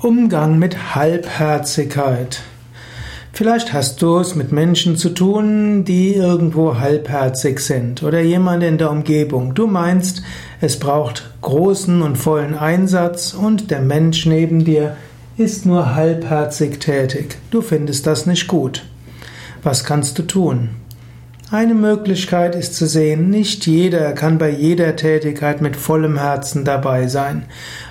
Umgang 0.00 0.58
mit 0.58 0.94
Halbherzigkeit. 0.94 2.42
Vielleicht 3.32 3.72
hast 3.72 4.02
du 4.02 4.18
es 4.18 4.34
mit 4.34 4.52
Menschen 4.52 4.96
zu 4.96 5.10
tun, 5.10 5.84
die 5.84 6.14
irgendwo 6.14 6.78
halbherzig 6.78 7.60
sind 7.60 8.02
oder 8.02 8.20
jemand 8.20 8.62
in 8.64 8.76
der 8.76 8.90
Umgebung. 8.90 9.54
Du 9.54 9.66
meinst, 9.66 10.22
es 10.60 10.78
braucht 10.78 11.30
großen 11.40 12.02
und 12.02 12.16
vollen 12.16 12.54
Einsatz 12.54 13.32
und 13.32 13.70
der 13.70 13.80
Mensch 13.80 14.26
neben 14.26 14.64
dir 14.64 14.96
ist 15.36 15.64
nur 15.64 15.94
halbherzig 15.94 16.80
tätig. 16.80 17.38
Du 17.50 17.62
findest 17.62 18.06
das 18.06 18.26
nicht 18.26 18.46
gut. 18.46 18.84
Was 19.62 19.84
kannst 19.84 20.18
du 20.18 20.22
tun? 20.22 20.70
Eine 21.54 21.74
Möglichkeit 21.74 22.56
ist 22.56 22.74
zu 22.74 22.84
sehen, 22.88 23.30
nicht 23.30 23.64
jeder 23.68 24.10
kann 24.10 24.38
bei 24.38 24.50
jeder 24.50 24.96
Tätigkeit 24.96 25.60
mit 25.60 25.76
vollem 25.76 26.18
Herzen 26.18 26.64
dabei 26.64 27.06
sein. 27.06 27.44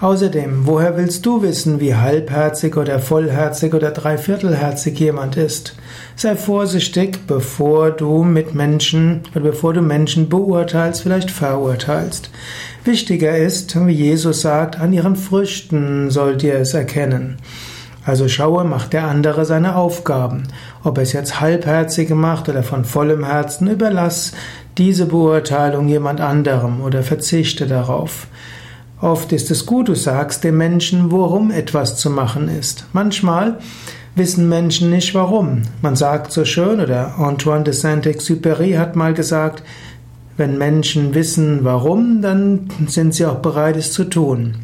Außerdem, 0.00 0.60
woher 0.64 0.96
willst 0.96 1.26
du 1.26 1.42
wissen, 1.42 1.80
wie 1.80 1.96
halbherzig 1.96 2.76
oder 2.76 3.00
vollherzig 3.00 3.74
oder 3.74 3.90
dreiviertelherzig 3.90 5.00
jemand 5.00 5.36
ist? 5.36 5.74
Sei 6.14 6.36
vorsichtig, 6.36 7.26
bevor 7.26 7.90
du 7.90 8.22
mit 8.22 8.54
Menschen 8.54 9.22
oder 9.32 9.40
bevor 9.40 9.72
du 9.72 9.82
Menschen 9.82 10.28
beurteilst, 10.28 11.02
vielleicht 11.02 11.32
verurteilst. 11.32 12.30
Wichtiger 12.84 13.36
ist, 13.36 13.74
wie 13.88 13.92
Jesus 13.92 14.40
sagt, 14.40 14.78
an 14.78 14.92
ihren 14.92 15.16
Früchten 15.16 16.12
sollt 16.12 16.44
ihr 16.44 16.60
es 16.60 16.74
erkennen. 16.74 17.38
Also 18.08 18.26
schaue, 18.26 18.64
macht 18.64 18.94
der 18.94 19.06
andere 19.06 19.44
seine 19.44 19.76
Aufgaben. 19.76 20.44
Ob 20.82 20.96
er 20.96 21.02
es 21.02 21.12
jetzt 21.12 21.42
halbherzig 21.42 22.08
macht 22.08 22.48
oder 22.48 22.62
von 22.62 22.86
vollem 22.86 23.22
Herzen, 23.22 23.68
überlass 23.68 24.32
diese 24.78 25.04
Beurteilung 25.04 25.88
jemand 25.88 26.22
anderem 26.22 26.80
oder 26.80 27.02
verzichte 27.02 27.66
darauf. 27.66 28.26
Oft 29.02 29.32
ist 29.32 29.50
es 29.50 29.66
gut, 29.66 29.88
du 29.88 29.94
sagst 29.94 30.42
dem 30.42 30.56
Menschen, 30.56 31.10
worum 31.10 31.50
etwas 31.50 31.96
zu 31.96 32.08
machen 32.08 32.48
ist. 32.48 32.86
Manchmal 32.94 33.58
wissen 34.14 34.48
Menschen 34.48 34.88
nicht 34.88 35.14
warum. 35.14 35.64
Man 35.82 35.94
sagt 35.94 36.32
so 36.32 36.46
schön, 36.46 36.80
oder 36.80 37.18
Antoine 37.18 37.64
de 37.64 37.74
Saint-Exupéry 37.74 38.78
hat 38.78 38.96
mal 38.96 39.12
gesagt, 39.12 39.62
wenn 40.38 40.56
Menschen 40.56 41.12
wissen 41.12 41.62
warum, 41.62 42.22
dann 42.22 42.68
sind 42.86 43.12
sie 43.12 43.26
auch 43.26 43.40
bereit, 43.40 43.76
es 43.76 43.92
zu 43.92 44.04
tun. 44.04 44.54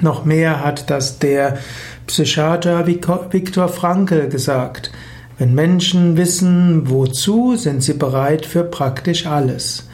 Noch 0.00 0.24
mehr 0.24 0.64
hat 0.64 0.90
das 0.90 1.18
der 1.18 1.58
Psychiater 2.06 2.86
Viktor 2.86 3.68
Frankl 3.68 4.28
gesagt. 4.28 4.90
Wenn 5.38 5.54
Menschen 5.54 6.16
wissen, 6.16 6.90
wozu, 6.90 7.56
sind 7.56 7.82
sie 7.82 7.94
bereit 7.94 8.46
für 8.46 8.62
praktisch 8.62 9.26
alles. 9.26 9.88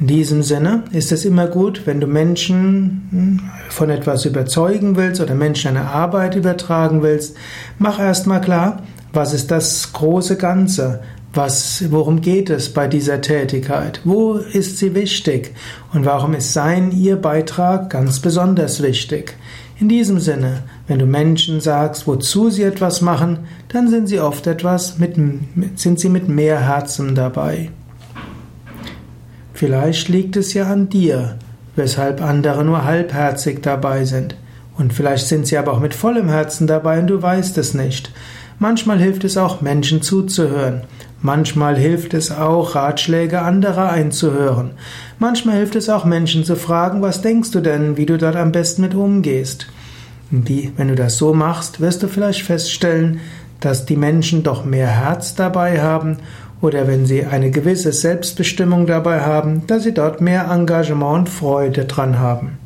In 0.00 0.06
diesem 0.06 0.42
Sinne 0.42 0.84
ist 0.92 1.10
es 1.10 1.24
immer 1.24 1.48
gut, 1.48 1.82
wenn 1.86 2.00
du 2.00 2.06
Menschen 2.06 3.08
hm, 3.10 3.40
von 3.68 3.90
etwas 3.90 4.24
überzeugen 4.24 4.96
willst 4.96 5.20
oder 5.20 5.34
Menschen 5.34 5.76
eine 5.76 5.86
Arbeit 5.88 6.36
übertragen 6.36 7.02
willst, 7.02 7.36
mach 7.78 7.98
erstmal 7.98 8.40
klar, 8.40 8.82
was 9.12 9.32
ist 9.32 9.50
das 9.50 9.92
große 9.92 10.36
Ganze? 10.36 11.00
Was, 11.38 11.84
worum 11.92 12.20
geht 12.20 12.50
es 12.50 12.72
bei 12.72 12.88
dieser 12.88 13.20
Tätigkeit? 13.20 14.00
Wo 14.02 14.32
ist 14.32 14.78
sie 14.78 14.96
wichtig? 14.96 15.54
Und 15.92 16.04
warum 16.04 16.34
ist 16.34 16.52
sein, 16.52 16.90
ihr 16.90 17.14
Beitrag 17.14 17.90
ganz 17.90 18.18
besonders 18.18 18.82
wichtig? 18.82 19.36
In 19.78 19.88
diesem 19.88 20.18
Sinne, 20.18 20.64
wenn 20.88 20.98
du 20.98 21.06
Menschen 21.06 21.60
sagst, 21.60 22.08
wozu 22.08 22.50
sie 22.50 22.64
etwas 22.64 23.02
machen, 23.02 23.46
dann 23.68 23.88
sind 23.88 24.08
sie 24.08 24.18
oft 24.18 24.48
etwas 24.48 24.98
mit, 24.98 25.14
sind 25.76 26.00
sie 26.00 26.08
mit 26.08 26.28
mehr 26.28 26.58
Herzen 26.58 27.14
dabei. 27.14 27.70
Vielleicht 29.54 30.08
liegt 30.08 30.34
es 30.34 30.54
ja 30.54 30.64
an 30.64 30.88
dir, 30.88 31.38
weshalb 31.76 32.20
andere 32.20 32.64
nur 32.64 32.84
halbherzig 32.84 33.62
dabei 33.62 34.04
sind. 34.04 34.34
Und 34.76 34.92
vielleicht 34.92 35.28
sind 35.28 35.46
sie 35.46 35.56
aber 35.56 35.74
auch 35.74 35.80
mit 35.80 35.94
vollem 35.94 36.30
Herzen 36.30 36.66
dabei 36.66 36.98
und 36.98 37.06
du 37.06 37.22
weißt 37.22 37.56
es 37.58 37.74
nicht. 37.74 38.10
Manchmal 38.58 38.98
hilft 38.98 39.22
es 39.22 39.36
auch, 39.36 39.60
Menschen 39.60 40.02
zuzuhören. 40.02 40.82
Manchmal 41.20 41.76
hilft 41.76 42.14
es 42.14 42.30
auch, 42.30 42.76
Ratschläge 42.76 43.42
anderer 43.42 43.90
einzuhören. 43.90 44.70
Manchmal 45.18 45.56
hilft 45.56 45.74
es 45.74 45.88
auch, 45.88 46.04
Menschen 46.04 46.44
zu 46.44 46.54
fragen, 46.54 47.02
was 47.02 47.22
denkst 47.22 47.50
du 47.50 47.60
denn, 47.60 47.96
wie 47.96 48.06
du 48.06 48.18
dort 48.18 48.36
am 48.36 48.52
besten 48.52 48.82
mit 48.82 48.94
umgehst. 48.94 49.66
Die, 50.30 50.72
wenn 50.76 50.88
du 50.88 50.94
das 50.94 51.16
so 51.16 51.34
machst, 51.34 51.80
wirst 51.80 52.02
du 52.02 52.08
vielleicht 52.08 52.42
feststellen, 52.42 53.20
dass 53.60 53.84
die 53.84 53.96
Menschen 53.96 54.44
doch 54.44 54.64
mehr 54.64 54.88
Herz 54.88 55.34
dabei 55.34 55.80
haben 55.82 56.18
oder 56.60 56.86
wenn 56.86 57.06
sie 57.06 57.24
eine 57.24 57.50
gewisse 57.50 57.92
Selbstbestimmung 57.92 58.86
dabei 58.86 59.20
haben, 59.20 59.66
dass 59.66 59.82
sie 59.84 59.94
dort 59.94 60.20
mehr 60.20 60.48
Engagement 60.50 61.18
und 61.18 61.28
Freude 61.28 61.84
dran 61.86 62.18
haben. 62.18 62.58